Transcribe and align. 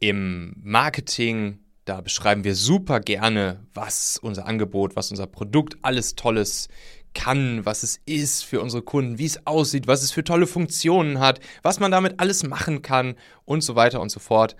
Im 0.00 0.54
Marketing, 0.62 1.58
da 1.84 2.00
beschreiben 2.00 2.44
wir 2.44 2.54
super 2.54 3.00
gerne, 3.00 3.66
was 3.74 4.16
unser 4.22 4.46
Angebot, 4.46 4.94
was 4.94 5.10
unser 5.10 5.26
Produkt 5.26 5.76
alles 5.82 6.14
Tolles 6.14 6.68
kann, 7.14 7.64
was 7.66 7.82
es 7.82 8.00
ist 8.06 8.44
für 8.44 8.60
unsere 8.60 8.82
Kunden, 8.82 9.18
wie 9.18 9.24
es 9.24 9.44
aussieht, 9.44 9.88
was 9.88 10.04
es 10.04 10.12
für 10.12 10.22
tolle 10.22 10.46
Funktionen 10.46 11.18
hat, 11.18 11.40
was 11.62 11.80
man 11.80 11.90
damit 11.90 12.20
alles 12.20 12.44
machen 12.44 12.80
kann 12.80 13.16
und 13.44 13.62
so 13.62 13.74
weiter 13.74 14.00
und 14.00 14.10
so 14.10 14.20
fort. 14.20 14.54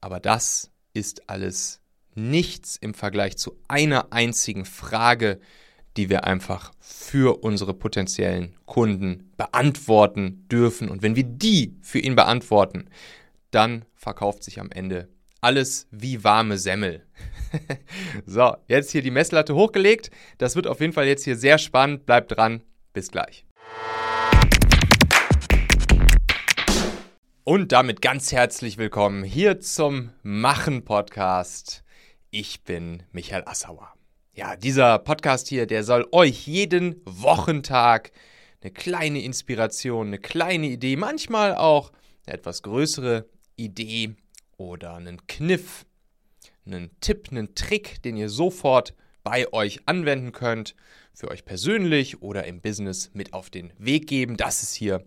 Aber 0.00 0.20
das 0.20 0.70
ist 0.92 1.28
alles 1.28 1.80
nichts 2.14 2.76
im 2.76 2.94
Vergleich 2.94 3.36
zu 3.36 3.58
einer 3.66 4.12
einzigen 4.12 4.64
Frage, 4.64 5.40
die 5.96 6.08
wir 6.08 6.22
einfach 6.22 6.70
für 6.78 7.42
unsere 7.42 7.74
potenziellen 7.74 8.54
Kunden 8.64 9.32
beantworten 9.36 10.46
dürfen. 10.48 10.88
Und 10.88 11.02
wenn 11.02 11.16
wir 11.16 11.24
die 11.24 11.76
für 11.82 11.98
ihn 11.98 12.14
beantworten, 12.14 12.88
dann 13.54 13.84
verkauft 13.94 14.42
sich 14.42 14.60
am 14.60 14.70
Ende 14.70 15.08
alles 15.40 15.86
wie 15.90 16.24
warme 16.24 16.56
Semmel. 16.58 17.06
so, 18.26 18.56
jetzt 18.66 18.90
hier 18.90 19.02
die 19.02 19.10
Messlatte 19.10 19.54
hochgelegt. 19.54 20.10
Das 20.38 20.56
wird 20.56 20.66
auf 20.66 20.80
jeden 20.80 20.94
Fall 20.94 21.06
jetzt 21.06 21.24
hier 21.24 21.36
sehr 21.36 21.58
spannend. 21.58 22.06
Bleibt 22.06 22.34
dran. 22.34 22.62
Bis 22.94 23.10
gleich. 23.10 23.44
Und 27.44 27.72
damit 27.72 28.00
ganz 28.00 28.32
herzlich 28.32 28.78
willkommen 28.78 29.22
hier 29.22 29.60
zum 29.60 30.10
Machen 30.22 30.84
Podcast. 30.84 31.84
Ich 32.30 32.64
bin 32.64 33.02
Michael 33.12 33.42
Assauer. 33.44 33.92
Ja, 34.32 34.56
dieser 34.56 34.98
Podcast 34.98 35.48
hier, 35.48 35.66
der 35.66 35.84
soll 35.84 36.08
euch 36.10 36.46
jeden 36.46 37.02
Wochentag 37.04 38.12
eine 38.62 38.72
kleine 38.72 39.22
Inspiration, 39.22 40.06
eine 40.06 40.18
kleine 40.18 40.68
Idee, 40.68 40.96
manchmal 40.96 41.54
auch 41.54 41.92
eine 42.26 42.34
etwas 42.34 42.62
größere 42.62 43.26
Idee 43.56 44.14
oder 44.56 44.94
einen 44.94 45.26
Kniff, 45.26 45.86
einen 46.66 46.90
Tipp, 47.00 47.28
einen 47.30 47.54
Trick, 47.54 48.02
den 48.02 48.16
ihr 48.16 48.28
sofort 48.28 48.94
bei 49.22 49.52
euch 49.52 49.80
anwenden 49.86 50.32
könnt, 50.32 50.74
für 51.12 51.28
euch 51.30 51.44
persönlich 51.44 52.22
oder 52.22 52.44
im 52.44 52.60
Business 52.60 53.10
mit 53.14 53.32
auf 53.32 53.50
den 53.50 53.72
Weg 53.78 54.06
geben. 54.06 54.36
Das 54.36 54.62
ist 54.62 54.74
hier 54.74 55.04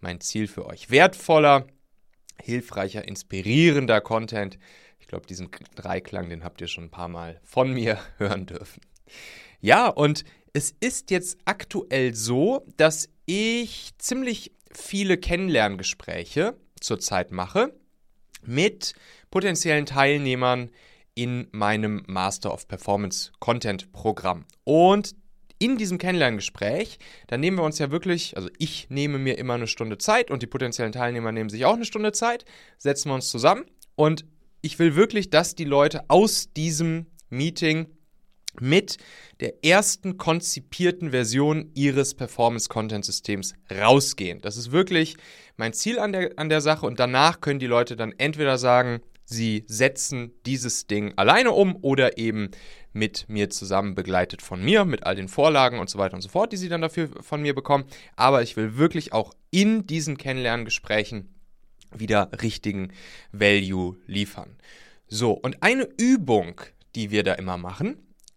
mein 0.00 0.20
Ziel 0.20 0.46
für 0.46 0.66
euch. 0.66 0.90
Wertvoller, 0.90 1.66
hilfreicher, 2.40 3.06
inspirierender 3.06 4.00
Content, 4.00 4.58
ich 4.98 5.08
glaube, 5.08 5.26
diesen 5.26 5.50
Dreiklang, 5.76 6.30
den 6.30 6.42
habt 6.42 6.60
ihr 6.60 6.66
schon 6.66 6.84
ein 6.84 6.90
paar 6.90 7.08
Mal 7.08 7.40
von 7.44 7.72
mir 7.72 7.98
hören 8.18 8.46
dürfen. 8.46 8.80
Ja, 9.60 9.88
und 9.88 10.24
es 10.52 10.74
ist 10.80 11.10
jetzt 11.10 11.38
aktuell 11.44 12.14
so, 12.14 12.66
dass 12.76 13.08
ich 13.24 13.92
ziemlich 13.98 14.52
viele 14.72 15.16
Kennenlerngespräche 15.16 16.56
zurzeit 16.80 17.30
mache 17.30 17.72
mit 18.46 18.94
potenziellen 19.30 19.86
Teilnehmern 19.86 20.70
in 21.14 21.48
meinem 21.52 22.02
Master 22.06 22.52
of 22.52 22.68
Performance 22.68 23.32
Content 23.40 23.92
Programm. 23.92 24.44
Und 24.64 25.14
in 25.58 25.78
diesem 25.78 25.98
Kennenlerngespräch, 25.98 26.98
da 27.28 27.38
nehmen 27.38 27.56
wir 27.56 27.64
uns 27.64 27.78
ja 27.78 27.90
wirklich, 27.90 28.36
also 28.36 28.50
ich 28.58 28.88
nehme 28.90 29.18
mir 29.18 29.38
immer 29.38 29.54
eine 29.54 29.66
Stunde 29.66 29.96
Zeit 29.98 30.30
und 30.30 30.42
die 30.42 30.46
potenziellen 30.46 30.92
Teilnehmer 30.92 31.32
nehmen 31.32 31.48
sich 31.48 31.64
auch 31.64 31.74
eine 31.74 31.86
Stunde 31.86 32.12
Zeit, 32.12 32.44
setzen 32.76 33.08
wir 33.08 33.14
uns 33.14 33.30
zusammen 33.30 33.64
und 33.94 34.26
ich 34.60 34.78
will 34.78 34.96
wirklich, 34.96 35.30
dass 35.30 35.54
die 35.54 35.64
Leute 35.64 36.04
aus 36.08 36.52
diesem 36.52 37.06
Meeting 37.30 37.86
mit 38.60 38.98
der 39.40 39.64
ersten 39.64 40.16
konzipierten 40.16 41.10
Version 41.10 41.70
ihres 41.74 42.14
Performance-Content-Systems 42.14 43.54
rausgehen. 43.70 44.40
Das 44.40 44.56
ist 44.56 44.72
wirklich 44.72 45.16
mein 45.56 45.72
Ziel 45.72 45.98
an 45.98 46.12
der, 46.12 46.32
an 46.36 46.48
der 46.48 46.60
Sache 46.60 46.86
und 46.86 46.98
danach 46.98 47.40
können 47.40 47.58
die 47.58 47.66
Leute 47.66 47.96
dann 47.96 48.12
entweder 48.18 48.58
sagen, 48.58 49.00
sie 49.24 49.64
setzen 49.66 50.32
dieses 50.46 50.86
Ding 50.86 51.12
alleine 51.16 51.52
um 51.52 51.76
oder 51.82 52.18
eben 52.18 52.50
mit 52.92 53.28
mir 53.28 53.50
zusammen 53.50 53.94
begleitet 53.94 54.40
von 54.40 54.64
mir, 54.64 54.84
mit 54.84 55.04
all 55.04 55.14
den 55.14 55.28
Vorlagen 55.28 55.78
und 55.78 55.90
so 55.90 55.98
weiter 55.98 56.14
und 56.14 56.22
so 56.22 56.28
fort, 56.28 56.52
die 56.52 56.56
sie 56.56 56.68
dann 56.68 56.80
dafür 56.80 57.10
von 57.20 57.42
mir 57.42 57.54
bekommen. 57.54 57.84
Aber 58.16 58.42
ich 58.42 58.56
will 58.56 58.76
wirklich 58.76 59.12
auch 59.12 59.34
in 59.50 59.86
diesen 59.86 60.16
Kennenlerngesprächen 60.16 61.34
wieder 61.94 62.30
richtigen 62.42 62.92
Value 63.32 63.96
liefern. 64.06 64.56
So, 65.08 65.32
und 65.32 65.62
eine 65.62 65.88
Übung, 65.98 66.60
die 66.94 67.10
wir 67.10 67.22
da 67.22 67.34
immer 67.34 67.58
machen, 67.58 67.96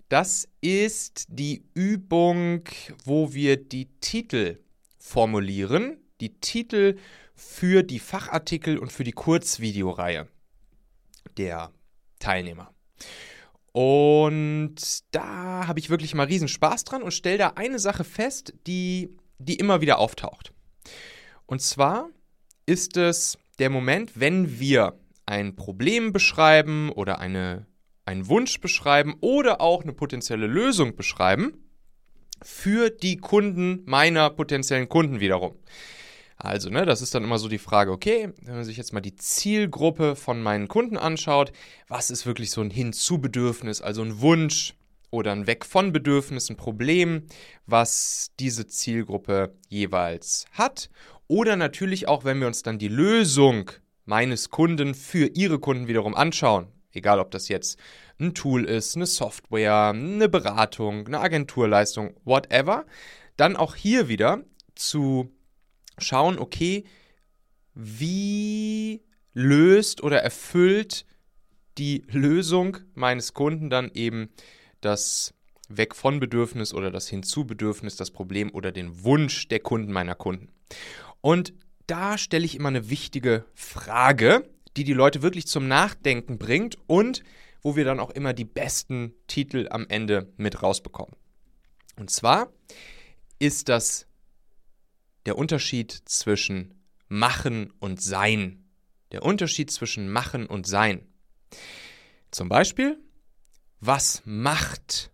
das 0.10 0.48
ist 0.62 1.26
die 1.30 1.64
Übung, 1.74 2.64
wo 3.06 3.34
wir 3.34 3.58
die 3.58 3.90
Titel 4.02 4.60
formulieren, 4.98 5.98
die 6.20 6.40
Titel 6.40 6.98
für 7.36 7.84
die 7.84 8.00
Fachartikel 8.00 8.78
und 8.78 8.92
für 8.92 9.04
die 9.04 9.14
Kurzvideoreihe 9.14 10.28
der 11.38 11.72
Teilnehmer. 12.20 12.74
Und 13.72 14.76
da 15.12 15.68
habe 15.68 15.80
ich 15.80 15.90
wirklich 15.90 16.16
mal 16.16 16.26
riesen 16.26 16.48
Spaß 16.48 16.84
dran 16.84 17.04
und 17.04 17.14
stelle 17.14 17.38
da 17.38 17.50
eine 17.56 17.80
Sache 17.80 18.04
fest, 18.04 18.54
die, 18.68 19.16
die 19.38 19.56
immer 19.56 19.80
wieder 19.80 20.00
auftaucht. 20.00 20.54
Und 21.46 21.62
zwar 21.62 22.10
ist 22.66 22.98
es 22.98 23.38
der 23.60 23.70
Moment, 23.70 24.20
wenn 24.20 24.60
wir 24.60 25.00
ein 25.26 25.56
Problem 25.56 26.12
beschreiben 26.12 26.92
oder 26.92 27.20
eine, 27.20 27.68
einen 28.10 28.28
Wunsch 28.28 28.60
beschreiben 28.60 29.16
oder 29.22 29.62
auch 29.62 29.84
eine 29.84 29.94
potenzielle 29.94 30.48
Lösung 30.48 30.96
beschreiben 30.96 31.54
für 32.42 32.90
die 32.90 33.18
Kunden 33.18 33.84
meiner 33.86 34.32
potenziellen 34.32 34.90
Kunden 34.90 35.20
wiederum. 35.20 35.56
Also, 36.36 36.70
ne, 36.70 36.86
das 36.86 37.04
ist 37.04 37.14
dann 37.14 37.24
immer 37.24 37.38
so 37.38 37.50
die 37.50 37.60
Frage, 37.60 37.92
okay, 37.92 38.30
wenn 38.42 38.56
man 38.56 38.64
sich 38.64 38.78
jetzt 38.78 38.94
mal 38.94 39.02
die 39.02 39.16
Zielgruppe 39.16 40.16
von 40.16 40.42
meinen 40.42 40.68
Kunden 40.68 40.98
anschaut, 40.98 41.52
was 41.88 42.10
ist 42.10 42.26
wirklich 42.26 42.50
so 42.50 42.62
ein 42.62 42.72
Hinzubedürfnis, 42.72 43.82
also 43.82 44.02
ein 44.02 44.22
Wunsch 44.22 44.74
oder 45.12 45.32
ein 45.32 45.46
Weg 45.46 45.64
von 45.64 45.92
Bedürfnis, 45.92 46.50
ein 46.50 46.58
Problem, 46.58 47.28
was 47.68 48.32
diese 48.40 48.66
Zielgruppe 48.66 49.54
jeweils 49.68 50.46
hat 50.54 50.90
oder 51.28 51.58
natürlich 51.58 52.08
auch, 52.08 52.24
wenn 52.24 52.40
wir 52.40 52.48
uns 52.48 52.64
dann 52.64 52.80
die 52.80 52.88
Lösung 52.88 53.70
meines 54.06 54.50
Kunden 54.50 54.96
für 54.96 55.28
ihre 55.28 55.60
Kunden 55.60 55.88
wiederum 55.88 56.16
anschauen. 56.16 56.70
Egal, 56.92 57.20
ob 57.20 57.32
das 57.32 57.48
jetzt 57.48 57.80
ein 58.20 58.34
Tool 58.34 58.66
ist, 58.66 58.96
eine 58.96 59.06
Software, 59.06 59.90
eine 59.90 60.28
Beratung, 60.30 61.08
eine 61.08 61.20
Agenturleistung, 61.20 62.16
whatever. 62.26 62.86
Dann 63.38 63.56
auch 63.56 63.76
hier 63.76 64.08
wieder 64.08 64.44
zu 64.76 65.32
schauen, 65.98 66.40
okay, 66.40 66.86
wie 67.74 69.02
löst 69.34 70.02
oder 70.04 70.22
erfüllt 70.22 71.06
die 71.78 72.04
Lösung 72.08 72.78
meines 72.94 73.34
Kunden 73.34 73.70
dann 73.70 73.92
eben 73.94 74.30
das 74.82 75.34
Weg 75.70 75.96
von 75.96 76.20
Bedürfnis 76.20 76.74
oder 76.74 76.92
das 76.92 77.08
Hinzubedürfnis, 77.08 77.96
das 77.96 78.12
Problem 78.12 78.50
oder 78.52 78.72
den 78.72 79.04
Wunsch 79.04 79.48
der 79.48 79.60
Kunden 79.60 79.92
meiner 79.92 80.16
Kunden. 80.16 80.50
Und 81.22 81.54
da 81.88 82.18
stelle 82.18 82.46
ich 82.46 82.56
immer 82.56 82.70
eine 82.70 82.90
wichtige 82.90 83.46
Frage, 83.54 84.50
die 84.78 84.84
die 84.84 84.94
Leute 84.94 85.22
wirklich 85.22 85.48
zum 85.48 85.68
Nachdenken 85.68 86.38
bringt 86.38 86.78
und 86.88 87.24
wo 87.62 87.76
wir 87.76 87.86
dann 87.86 88.00
auch 88.00 88.12
immer 88.12 88.34
die 88.34 88.46
besten 88.46 89.14
Titel 89.28 89.68
am 89.70 89.86
Ende 89.90 90.32
mit 90.38 90.64
rausbekommen. 90.64 91.16
Und 91.98 92.10
zwar 92.10 92.52
ist 93.40 93.70
das 93.70 94.08
der 95.26 95.38
Unterschied 95.38 95.92
zwischen 96.06 96.74
Machen 97.08 97.72
und 97.80 98.02
Sein. 98.02 98.70
Der 99.12 99.24
Unterschied 99.24 99.72
zwischen 99.72 100.10
Machen 100.10 100.46
und 100.46 100.68
Sein. 100.68 101.08
Zum 102.32 102.48
Beispiel, 102.48 103.00
was 103.80 104.22
macht 104.26 105.12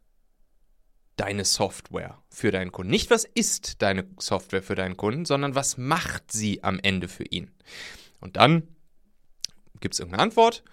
deine 1.15 1.45
Software 1.45 2.21
für 2.29 2.51
deinen 2.51 2.71
Kunden. 2.71 2.91
Nicht, 2.91 3.09
was 3.09 3.23
ist 3.23 3.81
deine 3.81 4.05
Software 4.19 4.61
für 4.61 4.75
deinen 4.75 4.97
Kunden, 4.97 5.25
sondern 5.25 5.55
was 5.55 5.77
macht 5.77 6.31
sie 6.31 6.63
am 6.63 6.79
Ende 6.79 7.07
für 7.07 7.23
ihn. 7.23 7.51
Und 8.19 8.35
dann 8.35 8.74
gibt 9.79 9.95
es 9.95 9.99
irgendeine 9.99 10.23
Antwort 10.23 10.63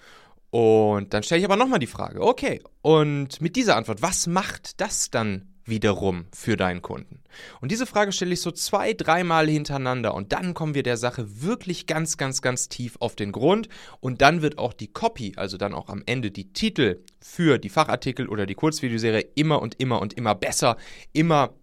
und 0.53 1.15
dann 1.15 1.23
stelle 1.23 1.39
ich 1.39 1.47
aber 1.47 1.57
nochmal 1.57 1.79
die 1.79 1.87
Frage, 1.87 2.21
okay, 2.21 2.61
und 2.83 3.41
mit 3.41 3.57
dieser 3.57 3.75
Antwort, 3.75 4.03
was 4.03 4.27
macht 4.27 4.83
das 4.83 5.11
dann 5.11 5.49
wiederum 5.65 6.27
für 6.35 6.59
deinen 6.59 6.83
Kunden? 6.83 7.23
Und 7.63 7.73
diese 7.73 7.87
Frage 7.87 8.13
stelle 8.13 8.35
ich 8.35 8.43
so 8.43 8.51
zwei, 8.51 8.93
dreimal 8.93 9.49
hintereinander 9.49 10.15
und 10.15 10.35
dann 10.35 10.53
kommen 10.53 10.75
wir 10.75 10.83
der 10.83 10.99
Sache 10.99 11.43
wirklich 11.43 11.87
ganz, 11.87 12.19
ganz, 12.19 12.43
ganz 12.43 12.69
tief 12.69 12.97
auf 13.01 13.17
den 13.17 13.33
Grund 13.33 13.71
und 14.01 14.21
dann 14.21 14.43
wird 14.43 14.59
auch 14.59 14.75
die 14.75 14.93
Copy, 14.93 15.33
also 15.37 15.57
dann 15.57 15.73
auch 15.73 15.89
am 15.89 16.03
Ende 16.05 16.31
die 16.31 16.53
Titel 16.53 17.03
für 17.19 17.57
die 17.57 17.71
Fachartikel 17.71 18.29
oder 18.29 18.45
die 18.45 18.55
Kurzvideoserie 18.55 19.25
immer 19.35 19.63
und 19.63 19.81
immer 19.81 20.03
und 20.03 20.13
immer 20.13 20.35
besser, 20.35 20.77
immer 21.15 21.55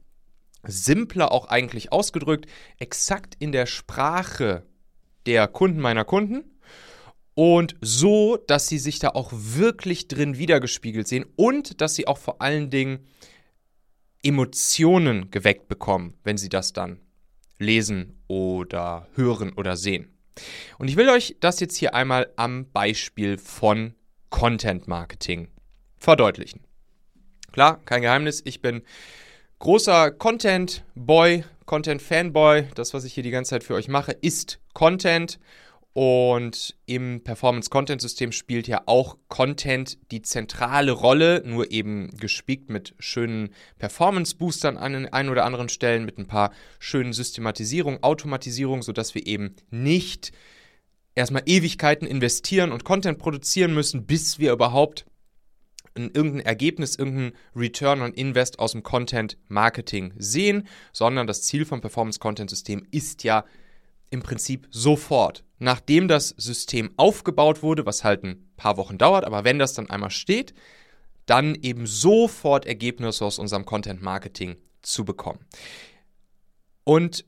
simpler 0.63 1.31
auch 1.31 1.45
eigentlich 1.45 1.91
ausgedrückt, 1.91 2.47
exakt 2.79 3.35
in 3.37 3.51
der 3.51 3.67
Sprache 3.67 4.63
der 5.27 5.47
Kunden 5.47 5.79
meiner 5.79 6.05
Kunden 6.05 6.58
und 7.39 7.77
so, 7.79 8.35
dass 8.35 8.67
sie 8.67 8.77
sich 8.77 8.99
da 8.99 9.11
auch 9.11 9.31
wirklich 9.31 10.09
drin 10.09 10.37
wiedergespiegelt 10.37 11.07
sehen 11.07 11.25
und 11.37 11.79
dass 11.79 11.95
sie 11.95 12.05
auch 12.05 12.17
vor 12.17 12.41
allen 12.41 12.69
Dingen 12.69 13.07
Emotionen 14.21 15.31
geweckt 15.31 15.69
bekommen, 15.69 16.15
wenn 16.25 16.37
sie 16.37 16.49
das 16.49 16.73
dann 16.73 16.99
lesen 17.57 18.19
oder 18.27 19.07
hören 19.15 19.53
oder 19.53 19.77
sehen. 19.77 20.13
Und 20.79 20.89
ich 20.89 20.97
will 20.97 21.07
euch 21.07 21.37
das 21.39 21.61
jetzt 21.61 21.77
hier 21.77 21.95
einmal 21.95 22.29
am 22.35 22.69
Beispiel 22.73 23.37
von 23.37 23.93
Content 24.29 24.89
Marketing 24.89 25.47
verdeutlichen. 25.97 26.59
Klar, 27.53 27.79
kein 27.85 28.01
Geheimnis, 28.01 28.41
ich 28.43 28.61
bin 28.61 28.81
großer 29.59 30.11
Content 30.11 30.83
Boy, 30.93 31.45
Content 31.65 32.01
Fanboy. 32.01 32.67
Das, 32.75 32.93
was 32.93 33.05
ich 33.05 33.13
hier 33.13 33.23
die 33.23 33.31
ganze 33.31 33.51
Zeit 33.51 33.63
für 33.63 33.75
euch 33.75 33.87
mache, 33.87 34.11
ist 34.11 34.59
Content. 34.73 35.39
Und 35.93 36.77
im 36.85 37.23
Performance-Content-System 37.23 38.31
spielt 38.31 38.67
ja 38.67 38.83
auch 38.85 39.17
Content 39.27 39.97
die 40.11 40.21
zentrale 40.21 40.91
Rolle, 40.91 41.41
nur 41.45 41.71
eben 41.71 42.15
gespiegt 42.15 42.69
mit 42.69 42.93
schönen 42.99 43.49
Performance-Boostern 43.79 44.77
an 44.77 44.93
den 44.93 45.11
ein 45.11 45.29
oder 45.29 45.45
anderen 45.45 45.67
Stellen, 45.67 46.05
mit 46.05 46.17
ein 46.17 46.27
paar 46.27 46.51
schönen 46.77 47.11
Systematisierung, 47.11 48.03
Automatisierung, 48.03 48.83
sodass 48.83 49.15
wir 49.15 49.25
eben 49.25 49.55
nicht 49.71 50.31
erstmal 51.15 51.43
Ewigkeiten 51.47 52.07
investieren 52.07 52.71
und 52.71 52.83
Content 52.83 53.17
produzieren 53.17 53.73
müssen, 53.73 54.05
bis 54.05 54.37
wir 54.37 54.53
überhaupt 54.53 55.05
ein, 55.95 56.11
irgendein 56.11 56.45
Ergebnis, 56.45 56.95
irgendein 56.95 57.33
Return 57.55 58.01
on 58.01 58.13
Invest 58.13 58.59
aus 58.59 58.73
dem 58.73 58.83
Content 58.83 59.37
Marketing 59.47 60.13
sehen, 60.17 60.67
sondern 60.93 61.27
das 61.27 61.41
Ziel 61.41 61.65
vom 61.65 61.81
Performance 61.81 62.19
Content 62.19 62.51
System 62.51 62.85
ist 62.91 63.23
ja 63.23 63.43
im 64.11 64.21
Prinzip 64.21 64.67
sofort, 64.71 65.43
nachdem 65.59 66.07
das 66.07 66.29
System 66.29 66.91
aufgebaut 66.97 67.61
wurde, 67.61 67.85
was 67.85 68.03
halt 68.03 68.23
ein 68.23 68.51
paar 68.55 68.77
Wochen 68.77 68.97
dauert, 68.97 69.25
aber 69.25 69.43
wenn 69.43 69.59
das 69.59 69.73
dann 69.73 69.89
einmal 69.89 70.11
steht, 70.11 70.53
dann 71.25 71.53
eben 71.55 71.85
sofort 71.85 72.65
Ergebnisse 72.65 73.23
aus 73.23 73.37
unserem 73.37 73.65
Content 73.65 74.01
Marketing 74.01 74.57
zu 74.81 75.05
bekommen. 75.05 75.45
Und 76.83 77.25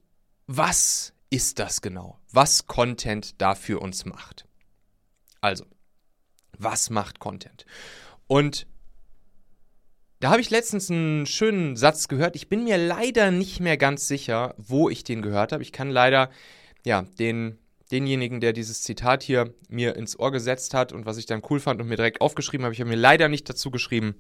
was 0.47 1.13
ist 1.29 1.59
das 1.59 1.81
genau? 1.81 2.19
Was 2.31 2.65
Content 2.67 3.39
da 3.39 3.53
für 3.53 3.79
uns 3.79 4.05
macht? 4.05 4.45
Also, 5.39 5.65
was 6.57 6.89
macht 6.89 7.19
Content? 7.19 7.65
Und 8.27 8.65
da 10.19 10.29
habe 10.29 10.41
ich 10.41 10.51
letztens 10.51 10.89
einen 10.91 11.25
schönen 11.25 11.75
Satz 11.75 12.07
gehört. 12.07 12.35
Ich 12.35 12.47
bin 12.47 12.63
mir 12.63 12.77
leider 12.77 13.31
nicht 13.31 13.59
mehr 13.59 13.77
ganz 13.77 14.07
sicher, 14.07 14.53
wo 14.57 14.89
ich 14.89 15.03
den 15.03 15.21
gehört 15.21 15.51
habe. 15.51 15.63
Ich 15.63 15.71
kann 15.71 15.89
leider, 15.89 16.29
ja, 16.85 17.03
den, 17.17 17.57
denjenigen, 17.91 18.39
der 18.39 18.53
dieses 18.53 18.81
Zitat 18.81 19.23
hier 19.23 19.53
mir 19.69 19.95
ins 19.95 20.17
Ohr 20.17 20.31
gesetzt 20.31 20.73
hat 20.73 20.93
und 20.93 21.05
was 21.05 21.17
ich 21.17 21.25
dann 21.25 21.41
cool 21.49 21.59
fand 21.59 21.81
und 21.81 21.87
mir 21.87 21.97
direkt 21.97 22.21
aufgeschrieben 22.21 22.63
habe, 22.63 22.73
ich 22.73 22.79
habe 22.79 22.89
mir 22.89 22.95
leider 22.95 23.27
nicht 23.27 23.49
dazu 23.49 23.71
geschrieben, 23.71 24.15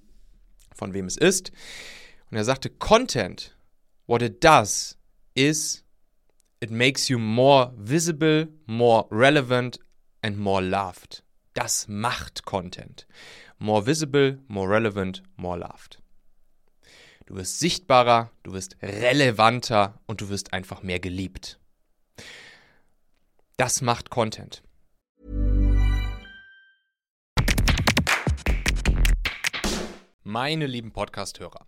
von 0.75 0.93
wem 0.93 1.05
es 1.05 1.17
ist. 1.17 1.51
Und 2.29 2.37
er 2.37 2.43
sagte, 2.43 2.69
Content, 2.69 3.57
what 4.07 4.21
it 4.21 4.43
does 4.43 4.97
is 5.33 5.83
it 6.59 6.71
makes 6.71 7.07
you 7.07 7.17
more 7.17 7.73
visible, 7.77 8.47
more 8.65 9.05
relevant 9.11 9.79
and 10.21 10.37
more 10.37 10.61
loved. 10.61 11.23
Das 11.53 11.87
macht 11.87 12.45
Content. 12.45 13.07
More 13.57 13.85
visible, 13.85 14.39
more 14.47 14.69
relevant, 14.69 15.21
more 15.35 15.57
loved. 15.57 16.01
Du 17.25 17.35
wirst 17.35 17.59
sichtbarer, 17.59 18.31
du 18.43 18.53
wirst 18.53 18.75
relevanter 18.81 20.01
und 20.05 20.21
du 20.21 20.29
wirst 20.29 20.53
einfach 20.53 20.83
mehr 20.83 20.99
geliebt. 20.99 21.60
Das 23.61 23.83
macht 23.83 24.09
Content. 24.09 24.63
Meine 30.23 30.65
lieben 30.65 30.91
Podcast-Hörer, 30.91 31.67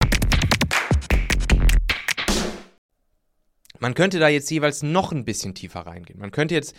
Man 3.81 3.95
könnte 3.95 4.19
da 4.19 4.29
jetzt 4.29 4.51
jeweils 4.51 4.83
noch 4.83 5.11
ein 5.11 5.25
bisschen 5.25 5.55
tiefer 5.55 5.81
reingehen. 5.81 6.19
Man 6.19 6.29
könnte 6.29 6.53
jetzt 6.53 6.75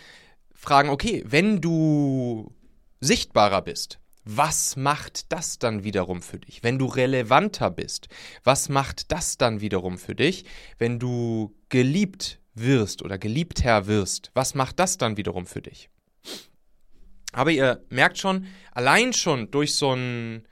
fragen, 0.55 0.89
okay, 0.89 1.21
wenn 1.27 1.59
du 1.59 2.55
sichtbarer 3.01 3.61
bist, 3.61 3.99
was 4.23 4.77
macht 4.77 5.33
das 5.33 5.59
dann 5.59 5.83
wiederum 5.83 6.21
für 6.21 6.39
dich? 6.39 6.63
Wenn 6.63 6.79
du 6.79 6.85
relevanter 6.85 7.69
bist, 7.71 8.07
was 8.45 8.69
macht 8.69 9.11
das 9.11 9.37
dann 9.37 9.59
wiederum 9.59 9.97
für 9.97 10.15
dich? 10.15 10.45
Wenn 10.77 10.97
du 10.97 11.53
geliebt 11.67 12.39
wirst 12.53 13.01
oder 13.01 13.17
geliebter 13.17 13.85
wirst, 13.87 14.31
was 14.33 14.55
macht 14.55 14.79
das 14.79 14.97
dann 14.97 15.17
wiederum 15.17 15.45
für 15.45 15.61
dich? 15.61 15.89
Aber 17.33 17.51
ihr 17.51 17.83
merkt 17.89 18.17
schon, 18.17 18.45
allein 18.71 19.11
schon 19.11 19.51
durch 19.51 19.75
so 19.75 19.93
ein, 19.93 20.47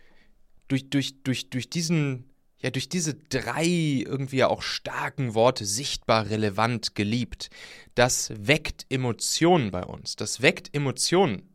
durch, 0.67 0.89
durch, 0.89 1.23
durch, 1.23 1.49
durch 1.49 1.69
diesen 1.69 2.30
ja 2.61 2.69
durch 2.69 2.89
diese 2.89 3.15
drei 3.15 3.65
irgendwie 3.65 4.37
ja 4.37 4.47
auch 4.47 4.61
starken 4.61 5.33
Worte 5.33 5.65
sichtbar, 5.65 6.29
relevant, 6.29 6.95
geliebt, 6.95 7.49
das 7.95 8.31
weckt 8.35 8.85
Emotionen 8.89 9.71
bei 9.71 9.83
uns. 9.83 10.15
Das 10.15 10.41
weckt 10.41 10.73
Emotionen. 10.75 11.49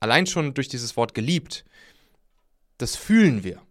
Allein 0.00 0.26
schon 0.26 0.54
durch 0.54 0.68
dieses 0.68 0.96
Wort 0.96 1.14
geliebt. 1.14 1.64
Das 2.78 2.96
fühlen 2.96 3.44
wir. 3.44 3.62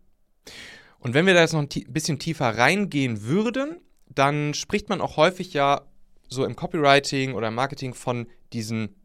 Und 1.00 1.14
wenn 1.14 1.26
wir 1.26 1.34
da 1.34 1.42
jetzt 1.42 1.54
noch 1.54 1.62
ein 1.62 1.70
bisschen 1.94 2.18
tiefer 2.18 2.58
reingehen 2.58 3.24
würden, 3.24 3.78
dann 4.08 4.54
spricht 4.54 4.90
man 4.90 5.02
auch 5.02 5.18
häufig 5.18 5.54
ja 5.54 5.86
so 6.30 6.46
im 6.46 6.56
Copywriting 6.56 7.34
oder 7.34 7.50
im 7.50 7.56
Marketing 7.56 7.94
von 7.94 8.28
diesen 8.54 8.96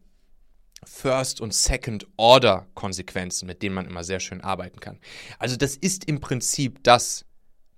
First- 0.85 1.41
und 1.41 1.53
Second-Order-Konsequenzen, 1.53 3.45
mit 3.47 3.61
denen 3.61 3.75
man 3.75 3.87
immer 3.87 4.03
sehr 4.03 4.19
schön 4.19 4.41
arbeiten 4.41 4.79
kann. 4.79 4.99
Also 5.37 5.55
das 5.55 5.75
ist 5.75 6.05
im 6.05 6.19
Prinzip 6.19 6.83
das, 6.83 7.25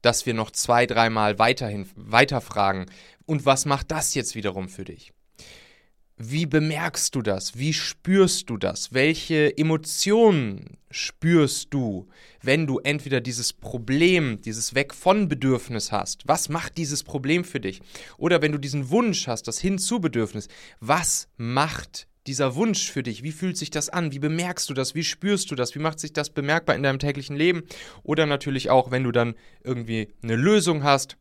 dass 0.01 0.25
wir 0.25 0.33
noch 0.33 0.51
zwei, 0.51 0.85
dreimal 0.85 1.39
weiterhin 1.39 1.87
weiterfragen. 1.95 2.85
Und 3.25 3.45
was 3.45 3.65
macht 3.65 3.91
das 3.91 4.13
jetzt 4.13 4.35
wiederum 4.35 4.69
für 4.69 4.83
dich? 4.83 5.13
Wie 6.23 6.45
bemerkst 6.45 7.15
du 7.15 7.23
das? 7.23 7.57
Wie 7.57 7.73
spürst 7.73 8.49
du 8.49 8.57
das? 8.57 8.93
Welche 8.93 9.57
Emotionen 9.57 10.77
spürst 10.91 11.73
du, 11.73 12.09
wenn 12.43 12.67
du 12.67 12.77
entweder 12.77 13.21
dieses 13.21 13.53
Problem, 13.53 14.39
dieses 14.41 14.75
Weg 14.75 14.93
von 14.93 15.27
Bedürfnis 15.27 15.91
hast? 15.91 16.27
Was 16.27 16.47
macht 16.47 16.77
dieses 16.77 17.03
Problem 17.03 17.43
für 17.43 17.59
dich? 17.59 17.81
Oder 18.17 18.43
wenn 18.43 18.51
du 18.51 18.59
diesen 18.59 18.91
Wunsch 18.91 19.25
hast, 19.25 19.47
das 19.47 19.59
Hinzu-Bedürfnis, 19.59 20.47
was 20.79 21.27
macht 21.37 22.07
dieser 22.27 22.55
Wunsch 22.55 22.91
für 22.91 23.03
dich? 23.03 23.23
Wie 23.23 23.31
fühlt 23.31 23.57
sich 23.57 23.71
das 23.71 23.89
an? 23.89 24.11
Wie 24.11 24.19
bemerkst 24.19 24.69
du 24.69 24.73
das? 24.73 24.95
Wie 24.95 25.03
spürst 25.03 25.49
du 25.51 25.55
das? 25.55 25.75
Wie 25.75 25.79
macht 25.79 25.99
sich 25.99 26.13
das 26.13 26.29
bemerkbar 26.29 26.75
in 26.75 26.83
deinem 26.83 26.99
täglichen 26.99 27.35
Leben? 27.35 27.63
Oder 28.03 28.25
natürlich 28.25 28.69
auch, 28.69 28.91
wenn 28.91 29.03
du 29.03 29.11
dann 29.11 29.35
irgendwie 29.63 30.09
eine 30.21 30.35
Lösung 30.35 30.83
hast 30.83 31.17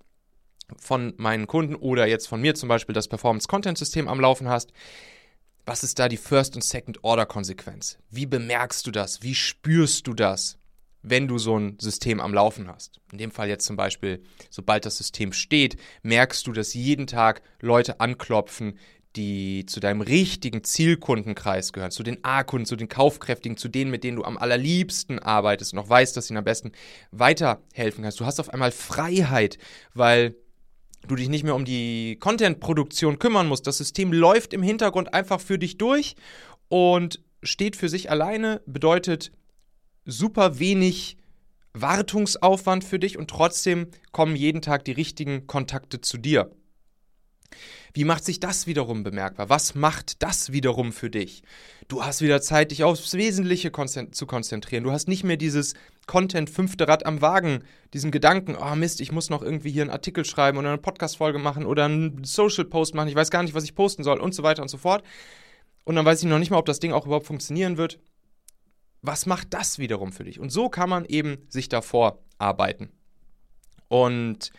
von 0.77 1.15
meinen 1.17 1.47
Kunden 1.47 1.75
oder 1.75 2.07
jetzt 2.07 2.29
von 2.29 2.41
mir 2.41 2.55
zum 2.55 2.69
Beispiel 2.69 2.95
das 2.95 3.09
Performance-Content-System 3.09 4.09
am 4.09 4.21
Laufen 4.21 4.49
hast. 4.49 4.73
Was 5.67 5.85
ist 5.85 5.99
da 5.99 6.09
die 6.09 6.17
First- 6.17 6.55
und 6.55 6.63
Second-Order-Konsequenz? 6.63 7.99
Wie 8.11 8.27
bemerkst 8.27 8.87
du 8.87 8.91
das? 8.91 9.23
Wie 9.23 9.35
spürst 9.35 10.07
du 10.07 10.15
das, 10.15 10.59
wenn 11.03 11.29
du 11.29 11.39
so 11.39 11.59
ein 11.59 11.79
System 11.81 12.21
am 12.21 12.35
Laufen 12.35 12.69
hast? 12.69 13.01
In 13.13 13.19
dem 13.19 13.31
Fall 13.31 13.49
jetzt 13.49 13.67
zum 13.67 13.77
Beispiel, 13.77 14.23
sobald 14.51 14.85
das 14.85 14.97
System 14.97 15.33
steht, 15.33 15.77
merkst 16.03 16.47
du, 16.47 16.53
dass 16.53 16.75
jeden 16.75 17.07
Tag 17.07 17.43
Leute 17.61 18.01
anklopfen, 18.01 18.79
die 19.17 19.67
zu 19.67 19.81
deinem 19.81 20.01
richtigen 20.03 20.63
Zielkundenkreis 20.63 21.73
gehören, 21.73 21.91
zu 21.91 22.03
den 22.03 22.25
A-Kunden, 22.25 22.67
zu 22.67 22.77
den 22.77 22.89
Kaufkräftigen, 22.89 23.57
zu 23.57 23.69
denen, 23.69 23.91
mit 23.91 24.05
denen 24.05 24.17
du 24.17 24.25
am 24.25 24.39
allerliebsten 24.39 25.19
arbeitest 25.19 25.73
und 25.73 25.81
auch 25.81 25.89
weißt, 25.89 26.17
dass 26.17 26.27
sie 26.27 26.33
ihnen 26.33 26.39
am 26.39 26.45
besten 26.45 26.73
weiterhelfen 27.11 28.03
kannst. 28.03 28.21
Du 28.21 28.27
hast 28.27 28.39
auf 28.39 28.51
einmal 28.51 28.71
Freiheit, 28.71 29.59
weil 29.95 30.37
du 31.09 31.17
dich 31.17 31.29
nicht 31.29 31.45
mehr 31.45 31.55
um 31.55 31.65
die 31.65 32.19
Content-Produktion 32.21 33.19
kümmern 33.19 33.49
musst. 33.49 33.67
Das 33.67 33.79
System 33.79 34.13
läuft 34.13 34.53
im 34.53 34.63
Hintergrund 34.63 35.13
einfach 35.13 35.41
für 35.41 35.59
dich 35.59 35.77
durch 35.79 36.15
und 36.69 37.21
steht 37.43 37.75
für 37.75 37.89
sich 37.89 38.11
alleine, 38.11 38.61
bedeutet 38.67 39.33
super 40.05 40.59
wenig 40.59 41.17
Wartungsaufwand 41.73 42.85
für 42.85 42.99
dich 42.99 43.17
und 43.19 43.31
trotzdem 43.31 43.89
kommen 44.13 44.37
jeden 44.37 44.63
Tag 44.63 44.85
die 44.85 44.93
richtigen 44.93 45.47
Kontakte 45.47 46.01
zu 46.01 46.19
dir. 46.19 46.51
Wie 47.93 48.05
macht 48.05 48.25
sich 48.25 48.41
das 48.41 48.67
wiederum 48.67 49.03
bemerkbar? 49.03 49.49
Was 49.49 49.75
macht 49.75 50.23
das 50.23 50.53
wiederum 50.53 50.93
für 50.93 51.11
dich? 51.11 51.43
Du 51.89 52.05
hast 52.05 52.21
wieder 52.21 52.41
Zeit, 52.41 52.71
dich 52.71 52.85
aufs 52.85 53.15
Wesentliche 53.15 53.73
zu 54.13 54.27
konzentrieren. 54.27 54.85
Du 54.85 54.93
hast 54.93 55.09
nicht 55.09 55.25
mehr 55.25 55.37
dieses 55.37 55.75
Content 56.07 56.51
fünfte 56.51 56.87
Rad 56.87 57.05
am 57.05 57.21
Wagen, 57.21 57.65
diesen 57.93 58.11
Gedanken, 58.11 58.57
oh 58.57 58.75
Mist, 58.77 59.01
ich 59.01 59.13
muss 59.13 59.31
noch 59.31 59.43
irgendwie 59.43 59.71
hier 59.71 59.83
einen 59.83 59.91
Artikel 59.91 60.25
schreiben 60.25 60.59
oder 60.59 60.69
eine 60.69 60.79
Podcast-Folge 60.79 61.39
machen 61.39 61.67
oder 61.67 61.87
einen 61.87 62.25
Social-Post 62.25 62.95
machen, 62.95 63.09
ich 63.09 63.15
weiß 63.15 63.31
gar 63.31 63.43
nicht, 63.43 63.55
was 63.55 63.65
ich 63.65 63.75
posten 63.75 64.05
soll 64.05 64.21
und 64.21 64.35
so 64.35 64.43
weiter 64.43 64.63
und 64.63 64.69
so 64.69 64.79
fort. 64.79 65.03
Und 65.85 65.97
dann 65.97 66.05
weiß 66.05 66.23
ich 66.23 66.29
noch 66.29 66.39
nicht 66.39 66.51
mal, 66.51 66.59
ob 66.59 66.67
das 66.67 66.79
Ding 66.79 66.93
auch 66.93 67.07
überhaupt 67.07 67.27
funktionieren 67.27 67.77
wird. 67.77 67.99
Was 69.03 69.27
macht 69.27 69.55
das 69.55 69.79
wiederum 69.79 70.13
für 70.13 70.25
dich? 70.25 70.39
Und 70.39 70.51
so 70.51 70.69
kann 70.69 70.91
man 70.91 71.05
eben 71.07 71.39
sich 71.49 71.69
davor 71.69 72.19
arbeiten. 72.39 72.91
Und 73.89 74.53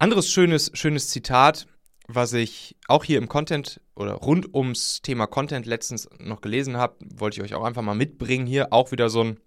anderes 0.00 0.30
schönes, 0.30 0.70
schönes 0.74 1.08
Zitat, 1.08 1.66
was 2.08 2.32
ich 2.32 2.74
auch 2.88 3.04
hier 3.04 3.18
im 3.18 3.28
Content 3.28 3.80
oder 3.94 4.14
rund 4.14 4.52
ums 4.54 5.02
Thema 5.02 5.26
Content 5.26 5.66
letztens 5.66 6.08
noch 6.18 6.40
gelesen 6.40 6.76
habe, 6.76 6.96
wollte 7.00 7.36
ich 7.36 7.44
euch 7.44 7.54
auch 7.54 7.64
einfach 7.64 7.82
mal 7.82 7.94
mitbringen 7.94 8.46
hier. 8.46 8.72
Auch 8.72 8.92
wieder 8.92 9.10
so 9.10 9.22
ein, 9.22 9.40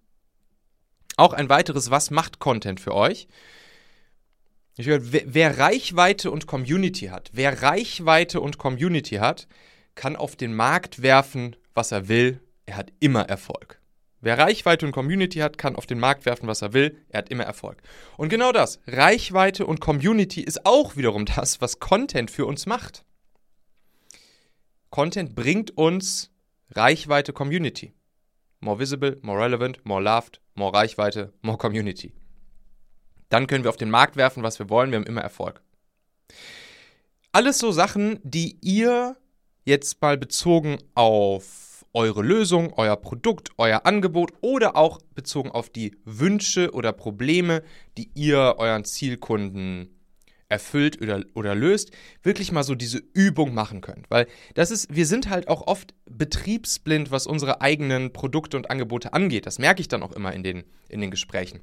auch 1.17 1.33
ein 1.33 1.49
weiteres, 1.49 1.91
was 1.91 2.11
macht 2.11 2.39
Content 2.39 2.79
für 2.79 2.93
euch? 2.93 3.27
Ich 4.77 4.85
höre, 4.87 5.11
wer, 5.11 5.23
wer 5.25 5.57
Reichweite 5.57 6.31
und 6.31 6.47
Community 6.47 7.07
hat, 7.07 7.31
wer 7.33 7.61
Reichweite 7.61 8.39
und 8.39 8.57
Community 8.57 9.15
hat, 9.15 9.47
kann 9.95 10.15
auf 10.15 10.35
den 10.35 10.53
Markt 10.53 11.01
werfen, 11.01 11.55
was 11.73 11.91
er 11.91 12.07
will. 12.07 12.39
Er 12.65 12.77
hat 12.77 12.93
immer 12.99 13.23
Erfolg. 13.23 13.82
Wer 14.23 14.37
Reichweite 14.37 14.85
und 14.85 14.93
Community 14.93 15.39
hat, 15.39 15.57
kann 15.57 15.75
auf 15.75 15.85
den 15.85 15.99
Markt 15.99 16.25
werfen, 16.25 16.47
was 16.47 16.61
er 16.61 16.71
will. 16.71 16.97
Er 17.09 17.17
hat 17.17 17.29
immer 17.29 17.43
Erfolg. 17.43 17.81
Und 18.15 18.29
genau 18.29 18.53
das, 18.53 18.79
Reichweite 18.87 19.65
und 19.65 19.81
Community 19.81 20.39
ist 20.39 20.65
auch 20.65 20.95
wiederum 20.95 21.25
das, 21.25 21.59
was 21.59 21.79
Content 21.79 22.31
für 22.31 22.45
uns 22.45 22.65
macht. 22.65 23.03
Content 24.91 25.35
bringt 25.35 25.77
uns 25.77 26.31
Reichweite, 26.71 27.33
Community. 27.33 27.93
More 28.61 28.79
visible, 28.79 29.19
more 29.23 29.37
relevant, 29.43 29.85
more 29.85 30.01
loved, 30.01 30.39
more 30.55 30.73
Reichweite, 30.73 31.33
more 31.41 31.57
Community. 31.57 32.13
Dann 33.27 33.45
können 33.45 33.65
wir 33.65 33.71
auf 33.71 33.77
den 33.77 33.89
Markt 33.89 34.15
werfen, 34.15 34.41
was 34.41 34.57
wir 34.57 34.69
wollen. 34.69 34.91
Wir 34.91 34.99
haben 34.99 35.05
immer 35.05 35.19
Erfolg. 35.19 35.61
Alles 37.33 37.59
so 37.59 37.73
Sachen, 37.73 38.21
die 38.23 38.57
ihr 38.61 39.17
jetzt 39.65 40.01
mal 40.01 40.17
bezogen 40.17 40.77
auf 40.95 41.62
eure 41.93 42.23
Lösung, 42.23 42.73
euer 42.73 42.97
Produkt, 42.97 43.51
euer 43.57 43.85
Angebot 43.85 44.31
oder 44.41 44.75
auch 44.75 44.99
bezogen 45.15 45.51
auf 45.51 45.69
die 45.69 45.95
Wünsche 46.05 46.71
oder 46.71 46.91
Probleme, 46.91 47.63
die 47.97 48.09
ihr 48.15 48.55
euren 48.57 48.83
Zielkunden 48.83 49.89
erfüllt 50.49 51.01
oder, 51.01 51.23
oder 51.33 51.55
löst, 51.55 51.91
wirklich 52.21 52.51
mal 52.51 52.63
so 52.63 52.75
diese 52.75 53.01
Übung 53.13 53.53
machen 53.53 53.81
könnt. 53.81 54.09
Weil 54.09 54.27
das 54.53 54.71
ist, 54.71 54.93
wir 54.95 55.05
sind 55.05 55.29
halt 55.29 55.47
auch 55.47 55.67
oft 55.67 55.93
betriebsblind, 56.05 57.11
was 57.11 57.27
unsere 57.27 57.61
eigenen 57.61 58.13
Produkte 58.13 58.57
und 58.57 58.69
Angebote 58.69 59.13
angeht. 59.13 59.45
Das 59.45 59.59
merke 59.59 59.81
ich 59.81 59.87
dann 59.87 60.03
auch 60.03 60.11
immer 60.11 60.33
in 60.33 60.43
den, 60.43 60.63
in 60.89 61.01
den 61.01 61.11
Gesprächen. 61.11 61.61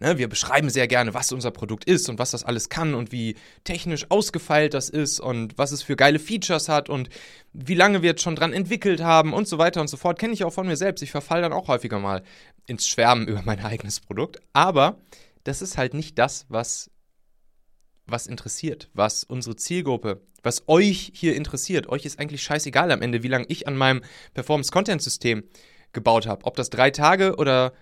Ne, 0.00 0.18
wir 0.18 0.28
beschreiben 0.28 0.70
sehr 0.70 0.88
gerne, 0.88 1.14
was 1.14 1.32
unser 1.32 1.50
Produkt 1.50 1.84
ist 1.84 2.08
und 2.08 2.18
was 2.18 2.30
das 2.30 2.44
alles 2.44 2.68
kann 2.68 2.94
und 2.94 3.12
wie 3.12 3.36
technisch 3.64 4.06
ausgefeilt 4.10 4.74
das 4.74 4.88
ist 4.88 5.20
und 5.20 5.56
was 5.58 5.72
es 5.72 5.82
für 5.82 5.96
geile 5.96 6.18
Features 6.18 6.68
hat 6.68 6.88
und 6.88 7.08
wie 7.52 7.74
lange 7.74 8.02
wir 8.02 8.10
jetzt 8.10 8.22
schon 8.22 8.36
dran 8.36 8.52
entwickelt 8.52 9.02
haben 9.02 9.32
und 9.32 9.48
so 9.48 9.58
weiter 9.58 9.80
und 9.80 9.88
so 9.88 9.96
fort. 9.96 10.18
Kenne 10.18 10.34
ich 10.34 10.44
auch 10.44 10.52
von 10.52 10.66
mir 10.66 10.76
selbst. 10.76 11.02
Ich 11.02 11.10
verfalle 11.10 11.42
dann 11.42 11.52
auch 11.52 11.68
häufiger 11.68 11.98
mal 11.98 12.22
ins 12.66 12.88
Schwärmen 12.88 13.28
über 13.28 13.42
mein 13.44 13.64
eigenes 13.64 14.00
Produkt. 14.00 14.40
Aber 14.52 14.98
das 15.44 15.62
ist 15.62 15.76
halt 15.78 15.94
nicht 15.94 16.18
das, 16.18 16.46
was, 16.48 16.90
was 18.06 18.26
interessiert, 18.26 18.90
was 18.94 19.24
unsere 19.24 19.56
Zielgruppe, 19.56 20.22
was 20.42 20.68
euch 20.68 21.12
hier 21.14 21.36
interessiert. 21.36 21.88
Euch 21.88 22.04
ist 22.04 22.18
eigentlich 22.18 22.42
scheißegal 22.42 22.90
am 22.90 23.02
Ende, 23.02 23.22
wie 23.22 23.28
lange 23.28 23.46
ich 23.48 23.68
an 23.68 23.76
meinem 23.76 24.02
Performance-Content-System 24.34 25.44
gebaut 25.92 26.26
habe. 26.26 26.44
Ob 26.44 26.56
das 26.56 26.70
drei 26.70 26.90
Tage 26.90 27.36
oder 27.36 27.72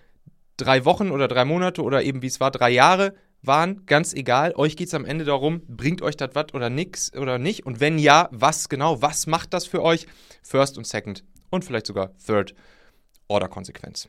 drei 0.57 0.85
Wochen 0.85 1.11
oder 1.11 1.27
drei 1.27 1.45
Monate 1.45 1.83
oder 1.83 2.03
eben 2.03 2.21
wie 2.21 2.27
es 2.27 2.39
war, 2.39 2.51
drei 2.51 2.69
Jahre 2.69 3.15
waren, 3.41 3.85
ganz 3.85 4.13
egal. 4.13 4.53
Euch 4.55 4.75
geht 4.75 4.87
es 4.87 4.93
am 4.93 5.05
Ende 5.05 5.25
darum, 5.25 5.61
bringt 5.67 6.01
euch 6.01 6.15
das 6.15 6.31
was 6.33 6.53
oder 6.53 6.69
nix 6.69 7.13
oder 7.13 7.37
nicht? 7.37 7.65
Und 7.65 7.79
wenn 7.79 7.99
ja, 7.99 8.29
was 8.31 8.69
genau? 8.69 9.01
Was 9.01 9.27
macht 9.27 9.53
das 9.53 9.65
für 9.65 9.81
euch? 9.81 10.07
First 10.41 10.77
und 10.77 10.87
Second 10.87 11.23
und 11.49 11.65
vielleicht 11.65 11.87
sogar 11.87 12.17
Third 12.17 12.55
Order 13.27 13.49
Konsequenz. 13.49 14.07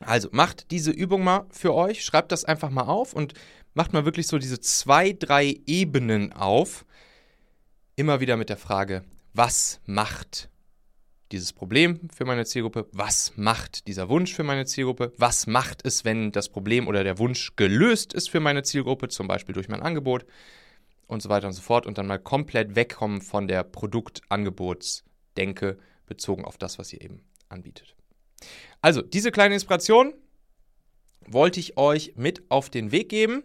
Also 0.00 0.28
macht 0.32 0.70
diese 0.70 0.90
Übung 0.90 1.22
mal 1.22 1.46
für 1.50 1.74
euch, 1.74 2.04
schreibt 2.04 2.32
das 2.32 2.44
einfach 2.44 2.70
mal 2.70 2.82
auf 2.82 3.12
und 3.12 3.34
macht 3.74 3.92
mal 3.92 4.04
wirklich 4.04 4.26
so 4.26 4.38
diese 4.38 4.60
zwei, 4.60 5.12
drei 5.12 5.60
Ebenen 5.66 6.32
auf. 6.32 6.84
Immer 7.94 8.20
wieder 8.20 8.36
mit 8.36 8.48
der 8.48 8.56
Frage, 8.56 9.04
was 9.34 9.80
macht 9.86 10.48
dieses 11.32 11.52
Problem 11.52 12.08
für 12.14 12.24
meine 12.24 12.44
Zielgruppe? 12.44 12.86
Was 12.92 13.32
macht 13.36 13.88
dieser 13.88 14.08
Wunsch 14.08 14.34
für 14.34 14.44
meine 14.44 14.66
Zielgruppe? 14.66 15.12
Was 15.16 15.46
macht 15.46 15.84
es, 15.84 16.04
wenn 16.04 16.32
das 16.32 16.48
Problem 16.48 16.86
oder 16.86 17.04
der 17.04 17.18
Wunsch 17.18 17.56
gelöst 17.56 18.12
ist 18.12 18.30
für 18.30 18.40
meine 18.40 18.62
Zielgruppe, 18.62 19.08
zum 19.08 19.26
Beispiel 19.26 19.54
durch 19.54 19.68
mein 19.68 19.82
Angebot 19.82 20.26
und 21.06 21.22
so 21.22 21.28
weiter 21.28 21.46
und 21.46 21.54
so 21.54 21.62
fort 21.62 21.86
und 21.86 21.98
dann 21.98 22.06
mal 22.06 22.18
komplett 22.18 22.76
wegkommen 22.76 23.20
von 23.20 23.48
der 23.48 23.64
Produktangebotsdenke 23.64 25.78
bezogen 26.06 26.44
auf 26.44 26.58
das, 26.58 26.78
was 26.78 26.92
ihr 26.92 27.00
eben 27.00 27.22
anbietet. 27.48 27.96
Also, 28.80 29.02
diese 29.02 29.30
kleine 29.30 29.54
Inspiration 29.54 30.14
wollte 31.26 31.60
ich 31.60 31.76
euch 31.76 32.14
mit 32.16 32.42
auf 32.50 32.70
den 32.70 32.92
Weg 32.92 33.08
geben. 33.08 33.44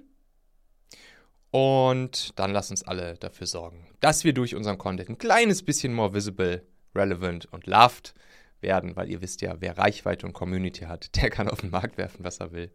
Und 1.51 2.37
dann 2.37 2.51
lasst 2.51 2.71
uns 2.71 2.83
alle 2.83 3.15
dafür 3.15 3.47
sorgen, 3.47 3.87
dass 4.01 4.25
wir 4.25 4.33
durch 4.33 4.53
unseren 4.53 4.77
Content 4.77 5.09
ein 5.09 5.17
kleines 5.17 5.63
bisschen 5.63 5.93
more 5.93 6.13
visible 6.13 6.67
relevant 6.97 7.45
und 7.51 7.67
loved 7.67 8.13
werden, 8.61 8.95
weil 8.95 9.09
ihr 9.09 9.21
wisst 9.21 9.41
ja, 9.41 9.55
wer 9.59 9.77
Reichweite 9.77 10.25
und 10.25 10.33
Community 10.33 10.85
hat, 10.85 11.15
der 11.21 11.29
kann 11.29 11.49
auf 11.49 11.61
den 11.61 11.69
Markt 11.69 11.97
werfen, 11.97 12.23
was 12.23 12.39
er 12.39 12.51
will 12.51 12.71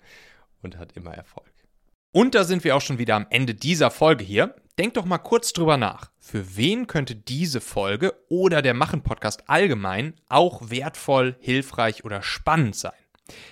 und 0.63 0.79
hat 0.79 0.97
immer 0.97 1.13
Erfolg. 1.13 1.53
Und 2.15 2.35
da 2.35 2.45
sind 2.45 2.63
wir 2.63 2.77
auch 2.77 2.83
schon 2.83 2.99
wieder 2.99 3.17
am 3.17 3.27
Ende 3.31 3.55
dieser 3.55 3.91
Folge 3.91 4.23
hier. 4.23 4.55
Denkt 4.79 4.99
doch 4.99 5.07
mal 5.07 5.19
kurz 5.19 5.55
drüber 5.55 5.79
nach. 5.79 6.11
Für 6.19 6.57
wen 6.57 6.87
könnte 6.87 7.15
diese 7.15 7.63
Folge 7.63 8.13
oder 8.29 8.61
der 8.61 8.75
Machen-Podcast 8.75 9.49
allgemein 9.49 10.15
auch 10.29 10.71
wertvoll, 10.71 11.37
hilfreich 11.41 12.05
oder 12.05 12.23
spannend 12.23 12.77
sein? 12.77 12.93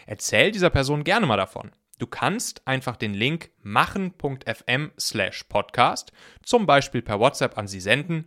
Erzähl 0.07 0.51
dieser 0.51 0.69
Person 0.69 1.05
gerne 1.05 1.27
mal 1.27 1.39
davon. 1.39 1.71
Du 1.99 2.07
kannst 2.07 2.67
einfach 2.67 2.97
den 2.97 3.15
Link 3.15 3.51
machen.fm 3.63 4.91
slash 4.99 5.45
podcast 5.45 6.13
zum 6.43 6.67
Beispiel 6.67 7.03
per 7.03 7.21
WhatsApp 7.21 7.59
an 7.59 7.67
sie 7.67 7.81
senden 7.81 8.27